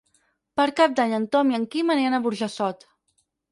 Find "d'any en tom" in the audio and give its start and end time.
1.01-1.53